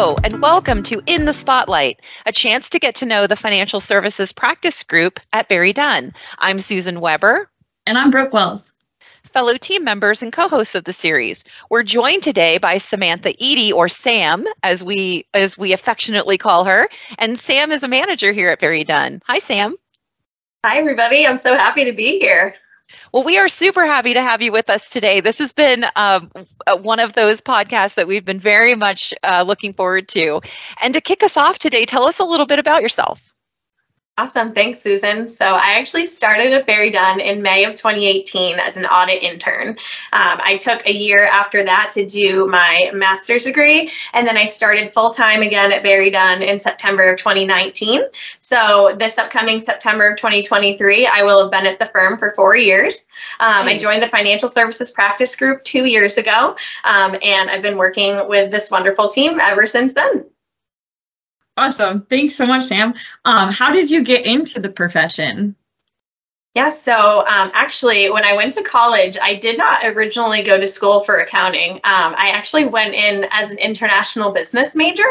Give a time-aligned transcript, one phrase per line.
[0.00, 3.80] Hello, and welcome to In the Spotlight, a chance to get to know the financial
[3.80, 6.14] services practice group at BerryDunn.
[6.38, 7.50] I'm Susan Weber.
[7.86, 8.72] And I'm Brooke Wells.
[9.24, 11.44] Fellow team members and co-hosts of the series.
[11.68, 16.88] We're joined today by Samantha Edie, or Sam, as we as we affectionately call her.
[17.18, 19.20] And Sam is a manager here at BerryDunn.
[19.26, 19.76] Hi, Sam.
[20.64, 21.26] Hi, everybody.
[21.26, 22.54] I'm so happy to be here.
[23.12, 25.20] Well, we are super happy to have you with us today.
[25.20, 26.20] This has been uh,
[26.82, 30.40] one of those podcasts that we've been very much uh, looking forward to.
[30.82, 33.34] And to kick us off today, tell us a little bit about yourself.
[34.20, 34.52] Awesome.
[34.52, 35.26] Thanks, Susan.
[35.28, 39.70] So I actually started at BerryDunn in May of 2018 as an audit intern.
[39.70, 39.76] Um,
[40.42, 44.92] I took a year after that to do my master's degree, and then I started
[44.92, 48.02] full time again at BerryDunn in September of 2019.
[48.40, 52.54] So this upcoming September of 2023, I will have been at the firm for four
[52.54, 53.06] years.
[53.40, 53.76] Um, nice.
[53.76, 58.28] I joined the financial services practice group two years ago, um, and I've been working
[58.28, 60.26] with this wonderful team ever since then.
[61.60, 62.06] Awesome.
[62.06, 62.94] Thanks so much, Sam.
[63.26, 65.56] Um, how did you get into the profession?
[66.56, 70.66] Yeah, so um, actually, when I went to college, I did not originally go to
[70.66, 71.74] school for accounting.
[71.84, 75.06] Um, I actually went in as an international business major.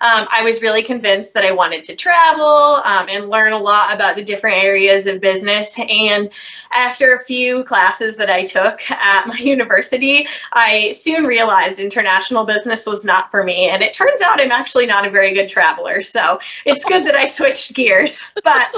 [0.00, 2.46] Um, I was really convinced that I wanted to travel
[2.84, 5.76] um, and learn a lot about the different areas of business.
[5.76, 6.30] And
[6.72, 12.86] after a few classes that I took at my university, I soon realized international business
[12.86, 13.68] was not for me.
[13.68, 16.02] And it turns out I'm actually not a very good traveler.
[16.02, 18.24] So it's good that I switched gears.
[18.44, 18.74] But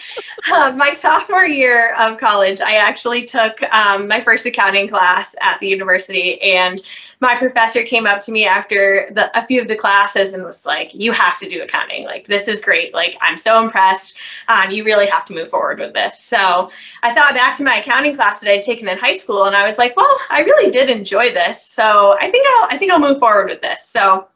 [0.53, 5.59] uh, my sophomore year, of college, I actually took um, my first accounting class at
[5.61, 6.81] the university, and
[7.21, 10.67] my professor came up to me after the, a few of the classes and was
[10.67, 12.05] like, "You have to do accounting.
[12.05, 12.93] Like this is great.
[12.93, 14.19] Like I'm so impressed.
[14.49, 16.71] Um, you really have to move forward with this." So
[17.03, 19.65] I thought back to my accounting class that I'd taken in high school, and I
[19.65, 21.65] was like, "Well, I really did enjoy this.
[21.67, 24.29] So I think I'll I think I'll move forward with this." So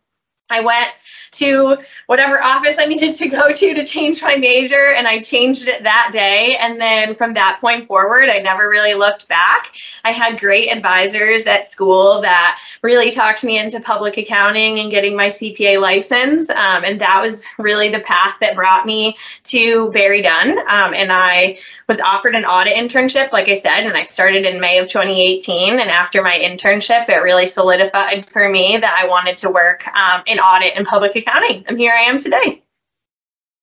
[0.51, 0.91] I went
[1.33, 1.77] to
[2.07, 5.83] whatever office I needed to go to to change my major, and I changed it
[5.83, 6.57] that day.
[6.61, 9.77] And then from that point forward, I never really looked back.
[10.05, 15.17] I had great advisors at school that really talked me into public accounting and getting
[15.17, 16.51] my CPA license.
[16.51, 20.59] Um, and that was really the path that brought me to BerryDunn.
[20.69, 24.61] Um, and I was offered an audit internship, like I said, and I started in
[24.61, 25.79] May of 2018.
[25.79, 30.23] And after my internship, it really solidified for me that I wanted to work um,
[30.27, 31.65] in audit and public accounting.
[31.67, 32.63] And here I am today.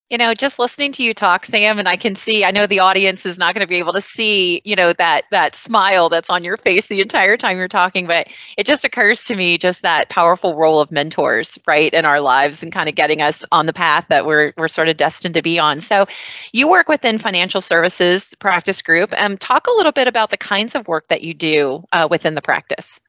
[0.09, 2.79] You know, just listening to you talk, Sam, and I can see, I know the
[2.79, 6.29] audience is not going to be able to see, you know, that that smile that's
[6.29, 9.81] on your face the entire time you're talking, but it just occurs to me just
[9.81, 13.65] that powerful role of mentors, right, in our lives and kind of getting us on
[13.65, 15.81] the path that we're we're sort of destined to be on.
[15.81, 16.05] So
[16.53, 19.13] you work within financial services practice group.
[19.21, 22.33] Um, talk a little bit about the kinds of work that you do uh, within
[22.33, 23.01] the practice.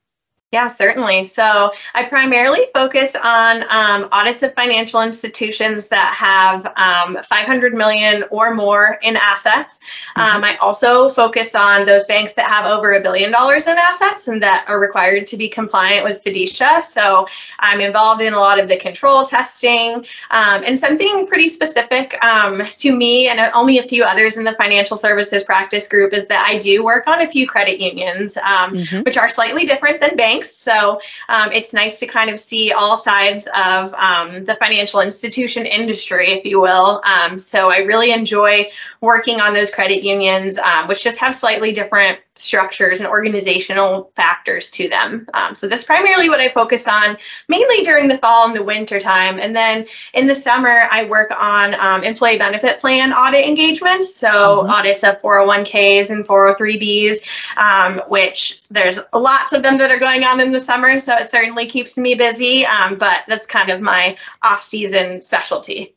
[0.51, 1.25] Yeah, certainly.
[1.25, 8.25] So I primarily focus on um, audits of financial institutions that have um, 500 million
[8.31, 9.79] or more in assets.
[10.17, 10.37] Mm-hmm.
[10.37, 14.27] Um, I also focus on those banks that have over a billion dollars in assets
[14.27, 16.83] and that are required to be compliant with FDICIA.
[16.83, 17.27] So
[17.59, 19.97] I'm involved in a lot of the control testing
[20.31, 24.55] um, and something pretty specific um, to me and only a few others in the
[24.55, 28.73] financial services practice group is that I do work on a few credit unions, um,
[28.73, 29.01] mm-hmm.
[29.01, 30.55] which are slightly different than banks banks.
[30.55, 35.67] So um, it's nice to kind of see all sides of um, the financial institution
[35.67, 37.03] industry, if you will.
[37.05, 38.69] Um, so I really enjoy
[39.01, 44.71] working on those credit unions, um, which just have slightly different structures and organizational factors
[44.71, 45.29] to them.
[45.35, 47.17] Um, so that's primarily what I focus on,
[47.49, 49.41] mainly during the fall and the winter time.
[49.41, 54.15] And then in the summer, I work on um, employee benefit plan audit engagements.
[54.15, 54.71] So mm-hmm.
[54.71, 60.41] audits of 401ks and 403bs, um, which there's lots of them that are going on
[60.41, 60.99] in the summer.
[61.01, 65.95] So it certainly keeps me busy, um, but that's kind of my off season specialty.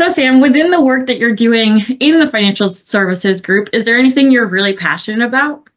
[0.00, 3.96] So, Sam, within the work that you're doing in the financial services group, is there
[3.96, 5.68] anything you're really passionate about?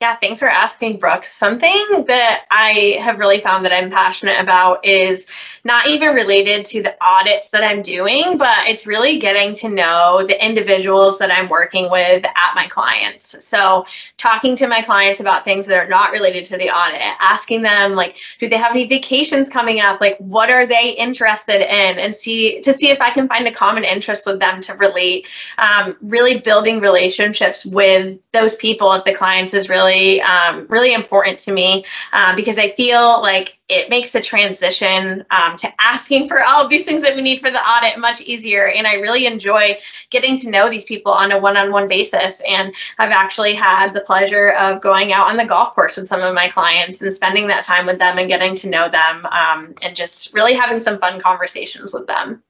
[0.00, 1.24] Yeah, thanks for asking, Brooke.
[1.24, 5.26] Something that I have really found that I'm passionate about is
[5.64, 10.24] not even related to the audits that I'm doing, but it's really getting to know
[10.24, 13.44] the individuals that I'm working with at my clients.
[13.44, 13.86] So,
[14.18, 17.96] talking to my clients about things that are not related to the audit, asking them
[17.96, 20.00] like, do they have any vacations coming up?
[20.00, 21.98] Like, what are they interested in?
[21.98, 25.26] And see to see if I can find a common interest with them to relate.
[25.58, 30.92] Um, really building relationships with those people at the clients is really really, um, really
[30.92, 36.26] important to me um, because I feel like it makes the transition um, to asking
[36.26, 38.66] for all of these things that we need for the audit much easier.
[38.66, 39.78] And I really enjoy
[40.10, 42.42] getting to know these people on a one on one basis.
[42.48, 46.22] And I've actually had the pleasure of going out on the golf course with some
[46.22, 49.74] of my clients and spending that time with them and getting to know them um,
[49.82, 52.42] and just really having some fun conversations with them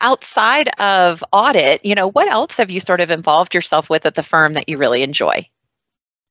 [0.00, 4.14] outside of audit, you know, what else have you sort of involved yourself with at
[4.14, 5.48] the firm that you really enjoy?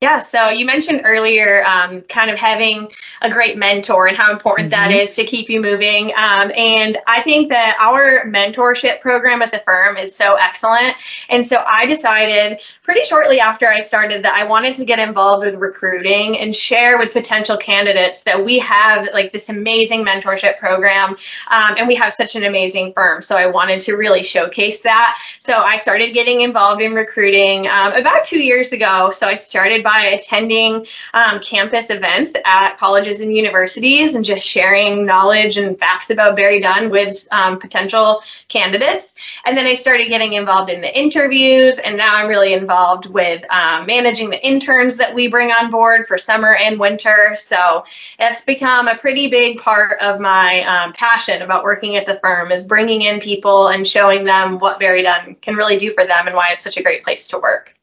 [0.04, 2.90] Yeah, so you mentioned earlier um, kind of having
[3.22, 4.90] a great mentor and how important mm-hmm.
[4.90, 6.08] that is to keep you moving.
[6.08, 10.94] Um, and I think that our mentorship program at the firm is so excellent.
[11.30, 15.46] And so I decided pretty shortly after I started that I wanted to get involved
[15.46, 21.16] with recruiting and share with potential candidates that we have like this amazing mentorship program
[21.50, 23.22] um, and we have such an amazing firm.
[23.22, 25.18] So I wanted to really showcase that.
[25.38, 29.10] So I started getting involved in recruiting um, about two years ago.
[29.10, 34.46] So I started by by attending um, campus events at colleges and universities and just
[34.46, 39.14] sharing knowledge and facts about BerryDunn with um, potential candidates.
[39.44, 43.44] And then I started getting involved in the interviews, and now I'm really involved with
[43.50, 47.36] um, managing the interns that we bring on board for summer and winter.
[47.38, 47.84] So
[48.18, 52.50] it's become a pretty big part of my um, passion about working at the firm
[52.50, 56.34] is bringing in people and showing them what BerryDunn can really do for them and
[56.34, 57.74] why it's such a great place to work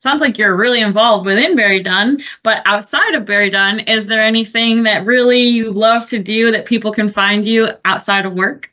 [0.00, 5.04] sounds like you're really involved within BerryDunn, but outside of BerryDunn, is there anything that
[5.06, 8.69] really you love to do that people can find you outside of work?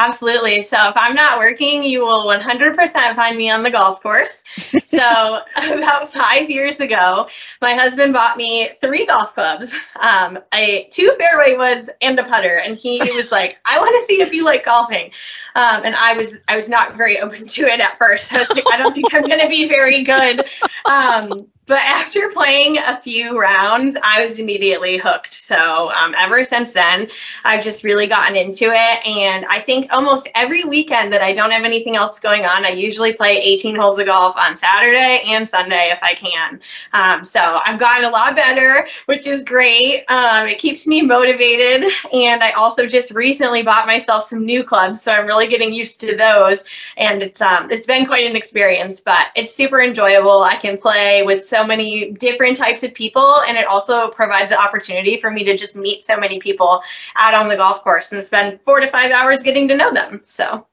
[0.00, 0.62] Absolutely.
[0.62, 4.42] So if I'm not working, you will 100% find me on the golf course.
[4.86, 7.28] so about five years ago,
[7.60, 12.54] my husband bought me three golf clubs, um, a two fairway woods and a putter,
[12.54, 15.10] and he was like, "I want to see if you like golfing."
[15.54, 18.32] Um, and I was I was not very open to it at first.
[18.32, 20.46] I was like, "I don't think I'm going to be very good."
[20.86, 25.32] Um, but after playing a few rounds, I was immediately hooked.
[25.32, 27.08] So um, ever since then,
[27.44, 29.06] I've just really gotten into it.
[29.06, 32.70] And I think almost every weekend that I don't have anything else going on, I
[32.70, 36.60] usually play 18 holes of golf on Saturday and Sunday if I can.
[36.92, 40.04] Um, so I've gotten a lot better, which is great.
[40.08, 41.92] Um, it keeps me motivated.
[42.12, 46.00] And I also just recently bought myself some new clubs, so I'm really getting used
[46.00, 46.64] to those.
[46.96, 50.42] And it's um, it's been quite an experience, but it's super enjoyable.
[50.42, 54.58] I can play with so many different types of people and it also provides the
[54.58, 56.80] opportunity for me to just meet so many people
[57.16, 60.20] out on the golf course and spend four to five hours getting to know them
[60.24, 60.64] so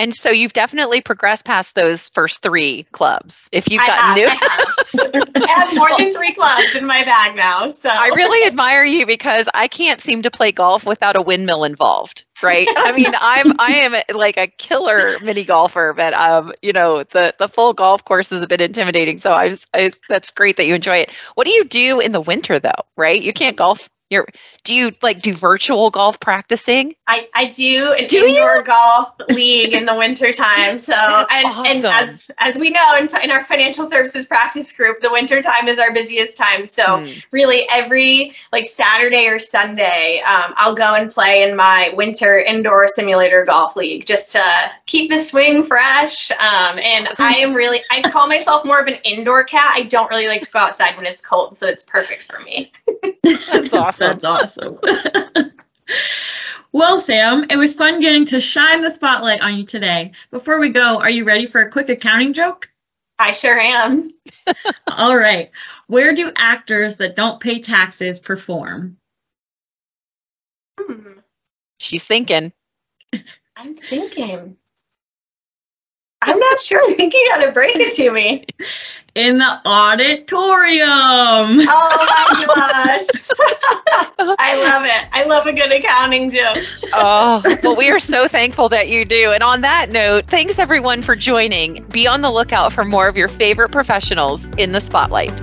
[0.00, 3.50] and so you've definitely progressed past those first three clubs.
[3.52, 5.28] If you've got new, I have.
[5.36, 7.68] I have more than three clubs in my bag now.
[7.70, 11.64] So I really admire you because I can't seem to play golf without a windmill
[11.64, 12.24] involved.
[12.42, 12.66] Right?
[12.74, 17.34] I mean, I'm I am like a killer mini golfer, but um, you know, the
[17.38, 19.18] the full golf course is a bit intimidating.
[19.18, 21.10] So I was, I was that's great that you enjoy it.
[21.34, 22.70] What do you do in the winter though?
[22.96, 23.20] Right?
[23.20, 24.26] You can't golf you're,
[24.64, 26.96] do you like do virtual golf practicing?
[27.06, 28.64] I, I do an do indoor you?
[28.64, 30.80] golf league in the winter time.
[30.80, 30.92] So
[31.30, 31.66] and, awesome.
[31.66, 35.68] and as as we know in, in our financial services practice group, the winter time
[35.68, 36.66] is our busiest time.
[36.66, 37.24] So mm.
[37.30, 42.88] really every like Saturday or Sunday, um, I'll go and play in my winter indoor
[42.88, 44.42] simulator golf league just to
[44.86, 46.32] keep the swing fresh.
[46.32, 49.72] Um, and I am really I call myself more of an indoor cat.
[49.76, 52.72] I don't really like to go outside when it's cold, so it's perfect for me.
[53.22, 53.99] That's awesome.
[54.00, 54.78] That's awesome.
[56.72, 60.12] well, Sam, it was fun getting to shine the spotlight on you today.
[60.30, 62.70] Before we go, are you ready for a quick accounting joke?
[63.18, 64.12] I sure am.
[64.90, 65.50] All right.
[65.88, 68.96] Where do actors that don't pay taxes perform?
[70.78, 71.18] Hmm.
[71.78, 72.52] She's thinking.
[73.56, 74.56] I'm thinking.
[76.22, 76.80] I'm not sure.
[76.90, 78.44] I think you got to break it to me.
[79.14, 80.86] In the auditorium.
[80.88, 83.06] Oh my gosh.
[84.38, 85.08] I love it.
[85.12, 86.58] I love a good accounting joke.
[86.92, 89.32] oh, well, we are so thankful that you do.
[89.32, 91.82] And on that note, thanks everyone for joining.
[91.84, 95.40] Be on the lookout for more of your favorite professionals in the spotlight.